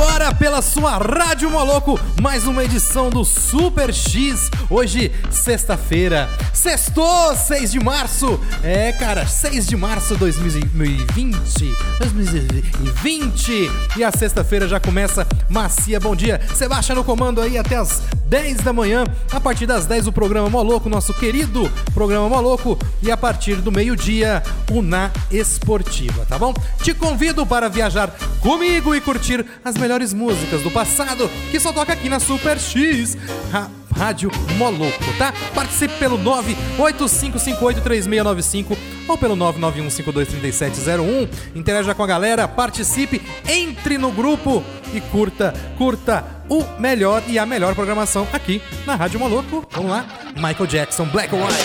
[0.00, 4.48] Agora pela sua Rádio Moloco, mais uma edição do Super X.
[4.70, 8.38] Hoje, sexta-feira, sextou, 6 de março.
[8.62, 11.74] É, cara, 6 de março de 2020.
[11.98, 13.70] 2020.
[13.96, 15.98] E a sexta-feira já começa macia.
[15.98, 19.04] Bom dia, Sebastião no comando aí até as 10 da manhã.
[19.32, 22.78] A partir das 10 o programa Moloco, nosso querido programa Moloco.
[23.02, 26.54] E a partir do meio-dia, o Na Esportiva, tá bom?
[26.84, 31.92] Te convido para viajar comigo e curtir as melhores músicas do passado que só toca
[31.92, 33.16] aqui na Super X.
[33.50, 35.32] Ra- Rádio Moloco, tá?
[35.54, 38.76] Participe pelo 985583695
[39.08, 41.28] ou pelo 991523701.
[41.56, 44.62] Interaja com a galera, participe, entre no grupo
[44.94, 49.66] e curta, curta o melhor e a melhor programação aqui na Rádio Moloco.
[49.72, 50.06] Vamos lá,
[50.36, 51.56] Michael Jackson, Black or White.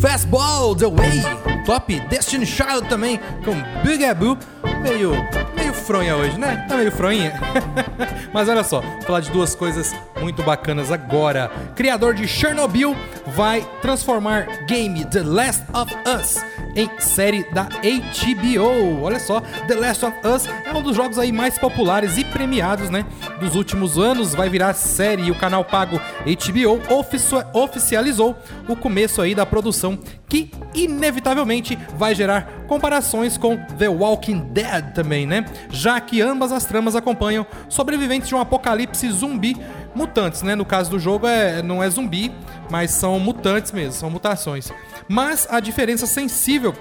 [0.00, 1.22] Fastball The Way,
[1.68, 3.52] top Destiny Child também com
[3.82, 4.38] Bugaboo,
[4.80, 5.12] meio
[5.54, 6.64] meio fronha hoje, né?
[6.66, 7.38] Tá meio fronha.
[8.32, 11.50] Mas olha só, falar de duas coisas muito bacanas agora.
[11.74, 12.96] Criador de Chernobyl
[13.26, 16.44] vai transformar game The Last of Us
[16.76, 19.02] em série da HBO.
[19.02, 22.90] Olha só, The Last of Us é um dos jogos aí mais populares e premiados,
[22.90, 23.04] né,
[23.40, 24.34] dos últimos anos.
[24.34, 28.36] Vai virar série e o canal pago HBO ofici- oficializou
[28.68, 35.26] o começo aí da produção que inevitavelmente vai gerar comparações com The Walking Dead também,
[35.26, 35.44] né?
[35.70, 39.56] Já que ambas as tramas acompanham sobreviventes de um apocalipse zumbi
[39.94, 40.54] mutantes, né?
[40.54, 42.32] No caso do jogo é não é zumbi,
[42.70, 44.70] mas são mutantes mesmo, são mutações.
[45.08, 46.74] Mas a diferença sensível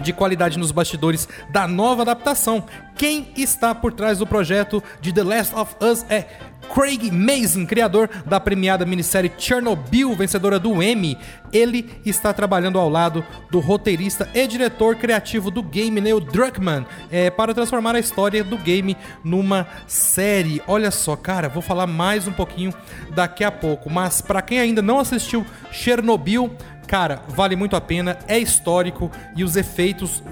[0.00, 2.64] de qualidade nos bastidores da nova adaptação.
[2.96, 6.26] Quem está por trás do projeto de The Last of Us é
[6.72, 11.18] Craig Mazin, criador da premiada minissérie Chernobyl, vencedora do Emmy.
[11.52, 17.30] Ele está trabalhando ao lado do roteirista e diretor criativo do game, Neil Druckmann, é,
[17.30, 20.62] para transformar a história do game numa série.
[20.66, 22.72] Olha só, cara, vou falar mais um pouquinho
[23.14, 26.50] daqui a pouco, mas para quem ainda não assistiu Chernobyl,
[26.86, 30.22] Cara, vale muito a pena, é histórico e os efeitos,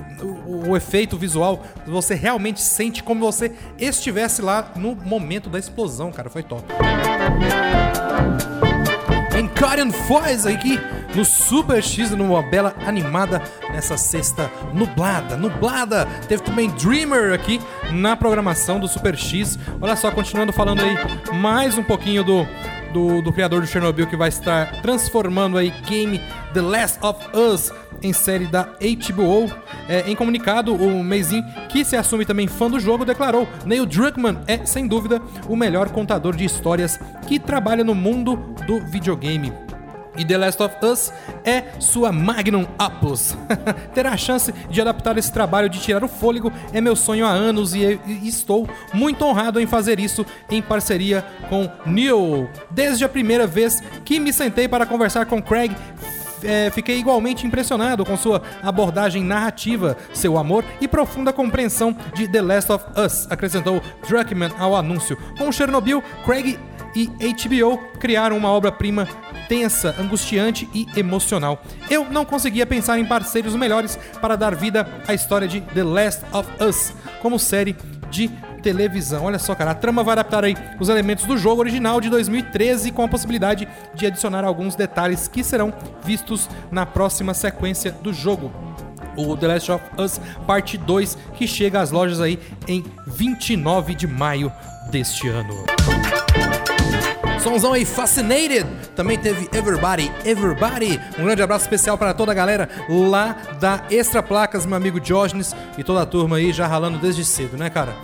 [0.46, 6.12] o, o efeito visual, você realmente sente como você estivesse lá no momento da explosão,
[6.12, 6.64] cara, foi top.
[9.38, 10.78] Encarian Foz aqui
[11.14, 15.36] no Super X, numa bela animada nessa sexta nublada.
[15.36, 16.06] Nublada!
[16.28, 19.58] Teve também Dreamer aqui na programação do Super X.
[19.80, 20.96] Olha só, continuando falando aí
[21.34, 22.46] mais um pouquinho do,
[22.92, 26.20] do, do criador do Chernobyl que vai estar transformando aí game
[26.52, 27.72] The Last of Us
[28.02, 29.50] em série da HBO.
[29.88, 34.38] É, em comunicado, o Mazin, que se assume também fã do jogo, declarou: Neil Druckmann
[34.46, 38.36] é, sem dúvida, o melhor contador de histórias que trabalha no mundo
[38.66, 39.52] do videogame.
[40.16, 41.12] E The Last of Us
[41.44, 43.36] é sua magnum opus.
[43.94, 47.30] Ter a chance de adaptar esse trabalho de tirar o fôlego é meu sonho há
[47.30, 52.48] anos e, estou muito honrado em fazer isso em parceria com Neil.
[52.70, 55.74] Desde a primeira vez que me sentei para conversar com Craig,
[56.44, 62.42] é, fiquei igualmente impressionado com sua abordagem narrativa, seu amor e profunda compreensão de The
[62.42, 65.16] Last of Us, acrescentou Druckmann ao anúncio.
[65.38, 66.58] Com Chernobyl, Craig
[66.94, 69.08] e HBO criaram uma obra-prima
[69.48, 71.62] tensa, angustiante e emocional.
[71.90, 76.22] Eu não conseguia pensar em parceiros melhores para dar vida à história de The Last
[76.32, 77.76] of Us como série
[78.10, 78.30] de
[78.62, 79.24] televisão.
[79.24, 82.92] Olha só, cara, a trama vai adaptar aí os elementos do jogo original de 2013
[82.92, 85.72] com a possibilidade de adicionar alguns detalhes que serão
[86.04, 88.52] vistos na próxima sequência do jogo.
[89.16, 94.06] o The Last of Us Parte 2, que chega às lojas aí em 29 de
[94.06, 94.50] maio
[94.90, 95.64] deste ano.
[97.42, 98.64] Somzão aí, Fascinated.
[98.94, 101.00] Também teve Everybody, Everybody.
[101.18, 105.54] Um grande abraço especial para toda a galera lá da Extra Placas, meu amigo Diógenes
[105.76, 107.96] e toda a turma aí já ralando desde cedo, né, cara?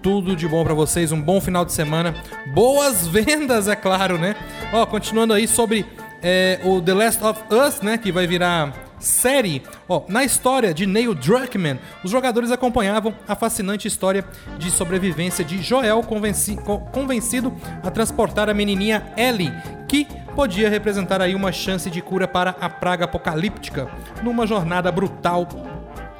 [0.00, 2.14] Tudo de bom para vocês, um bom final de semana.
[2.54, 4.34] Boas vendas, é claro, né?
[4.72, 5.84] Ó, continuando aí sobre
[6.22, 9.62] é, o The Last of Us, né, que vai virar série.
[9.88, 14.24] Ó, na história de Neil Druckmann, os jogadores acompanhavam a fascinante história
[14.58, 16.56] de sobrevivência de Joel convenci
[16.92, 17.52] convencido
[17.82, 19.52] a transportar a menininha Ellie,
[19.88, 23.88] que podia representar aí uma chance de cura para a praga apocalíptica,
[24.22, 25.48] numa jornada brutal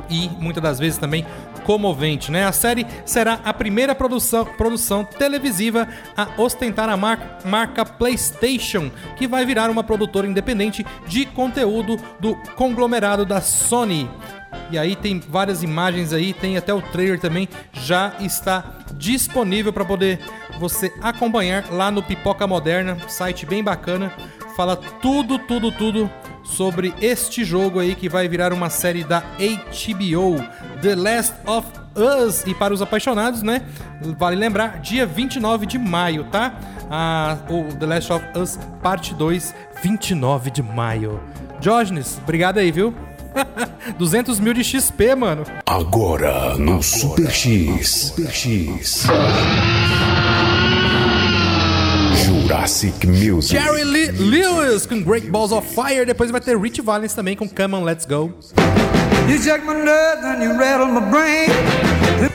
[0.09, 1.27] e muitas das vezes também
[1.67, 2.47] comovente, né?
[2.47, 9.27] A série será a primeira produção, produção televisiva a ostentar a mar marca PlayStation, que
[9.27, 14.09] vai virar uma produtora independente de conteúdo do conglomerado da Sony.
[14.71, 19.85] E aí tem várias imagens aí, tem até o trailer também, já está disponível para
[19.85, 20.21] poder
[20.61, 24.13] você acompanhar lá no Pipoca Moderna, site bem bacana,
[24.57, 26.09] fala tudo, tudo, tudo
[26.45, 30.37] sobre este jogo aí que vai virar uma série da HBO,
[30.81, 32.45] The Last of Us.
[32.47, 33.63] E para os apaixonados, né?
[34.19, 36.55] Vale lembrar, dia 29 de maio, tá?
[36.91, 41.21] Ah, o The Last of Us Parte 2, 29 de maio.
[41.61, 42.95] Diógenes, obrigado aí, viu?
[43.99, 45.45] 200 mil de XP, mano.
[45.67, 48.13] Agora no Super X.
[48.15, 49.07] Super X.
[52.25, 53.53] Jurassic Music.
[53.61, 56.05] Jerry Lee Lewis com Great Balls of Fire.
[56.05, 58.33] Depois vai ter Rich Valens também com Come On Let's Go.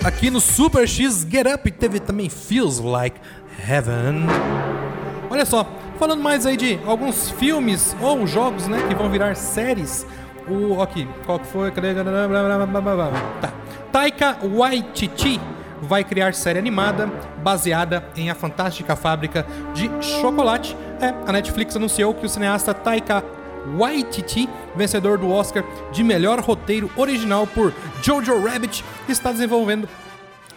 [0.03, 3.17] Aqui no Super X Get Up teve também Feels Like
[3.65, 4.25] Heaven.
[5.29, 5.65] Olha só,
[5.97, 10.05] falando mais aí de alguns filmes ou jogos, né, que vão virar séries.
[10.49, 11.71] O aqui, qual que foi?
[13.39, 13.53] Tá.
[13.89, 15.39] Taika Waititi
[15.81, 17.09] vai criar série animada
[17.41, 20.75] baseada em A Fantástica Fábrica de Chocolate.
[20.99, 23.23] É, a Netflix anunciou que o cineasta Taika
[23.77, 29.87] Waititi, vencedor do Oscar de melhor roteiro original por Jojo Rabbit, está desenvolvendo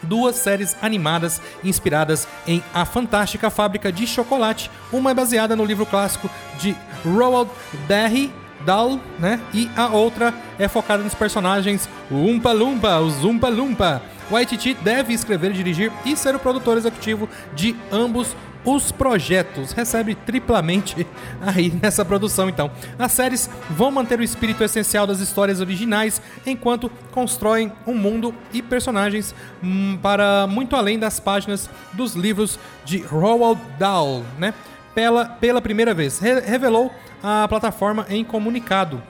[0.03, 4.71] duas séries animadas inspiradas em A Fantástica Fábrica de Chocolate.
[4.93, 7.51] Uma é baseada no livro clássico de Roald
[7.89, 8.31] Dahl,
[8.65, 9.41] Dahl, né?
[9.53, 14.03] E a outra é focada nos personagens Umpa Lumpa, os Umpa Lumpa.
[14.31, 19.73] Waititi deve escrever, dirigir e ser o produtor executivo de ambos os projetos.
[19.73, 21.07] Recebe triplamente
[21.41, 22.71] aí nessa produção, então.
[22.99, 28.63] As séries vão manter o espírito essencial das histórias originais, enquanto constroem um mundo e
[28.63, 34.55] personagens hum, para muito além das páginas dos livros de Roald Dahl, né?
[34.95, 39.03] Pela, pela primeira vez, Re revelou a plataforma em comunicado.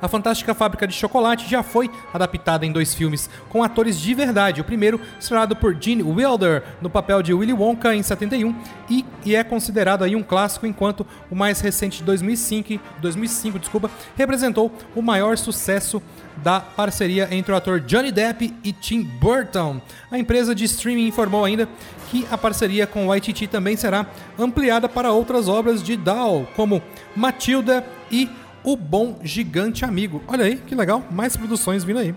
[0.00, 4.60] A Fantástica Fábrica de Chocolate já foi adaptada em dois filmes com atores de verdade.
[4.60, 8.54] O primeiro, estrelado por Gene Wilder no papel de Willy Wonka em 71
[8.88, 13.90] e, e é considerado aí um clássico, enquanto o mais recente de 2005, 2005 desculpa,
[14.16, 16.00] representou o maior sucesso
[16.36, 19.80] da parceria entre o ator Johnny Depp e Tim Burton.
[20.10, 21.68] A empresa de streaming informou ainda
[22.10, 24.06] que a parceria com Waititi também será
[24.38, 26.82] ampliada para outras obras de Dahl, como
[27.16, 28.30] Matilda e
[28.64, 30.22] o Bom Gigante Amigo.
[30.28, 32.14] Olha aí, que legal, mais produções vindo aí.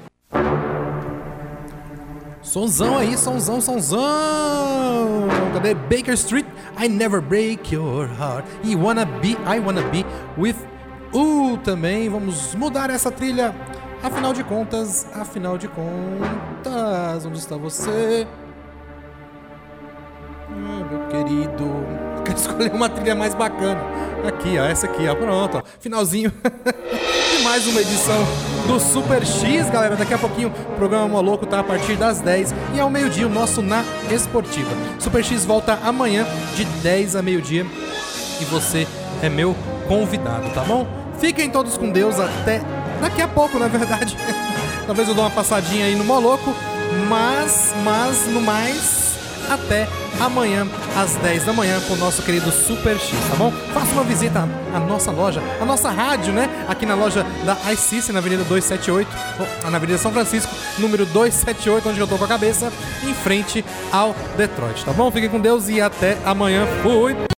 [2.42, 4.01] Sonzão aí, sonzão, sonzão.
[5.54, 6.46] Cadê Baker Street?
[6.82, 8.46] I never break your heart.
[8.63, 10.04] E wanna be, I wanna be
[10.38, 10.56] with
[11.13, 12.10] U também.
[12.10, 13.54] Vamos mudar essa trilha.
[14.04, 18.27] Afinal de contas, afinal de contas, onde está você?
[20.50, 22.11] Ah, meu querido.
[22.25, 23.80] Quero escolher uma trilha mais bacana.
[24.28, 25.16] Aqui, ó, essa aqui, ó.
[25.16, 25.63] Pronto, ó.
[25.80, 28.24] Finalzinho de mais uma edição
[28.68, 29.96] do Super X, galera.
[29.96, 33.30] Daqui a pouquinho o programa Moloco tá a partir das 10 e ao meio-dia o
[33.30, 34.70] nosso na Esportiva.
[35.00, 36.25] Super X volta amanhã
[36.56, 37.66] de 10 a meio-dia
[38.40, 38.88] e você
[39.22, 39.56] é meu
[39.88, 40.88] convidado, tá bom?
[41.20, 42.62] Fiquem todos com Deus até
[43.00, 44.16] daqui a pouco, na verdade.
[44.86, 46.54] Talvez eu dou uma passadinha aí no Moloco,
[47.08, 49.00] mas, mas no mais
[49.53, 49.88] até
[50.20, 53.51] amanhã às 10 da manhã com o nosso querido Super X, tá bom?
[53.74, 56.50] Faça uma visita à nossa loja, à nossa rádio, né?
[56.67, 59.10] Aqui na loja da iCice, na Avenida 278,
[59.70, 62.72] na Avenida São Francisco, número 278, onde eu tô com a cabeça,
[63.03, 65.12] em frente ao Detroit, tá bom?
[65.12, 66.65] Fiquem com Deus e até amanhã.
[66.81, 67.15] Fui!